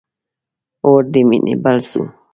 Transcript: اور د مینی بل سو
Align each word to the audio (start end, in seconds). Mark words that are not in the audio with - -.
اور 0.85 0.99
د 1.13 1.13
مینی 1.29 1.55
بل 1.63 1.77
سو 1.89 2.01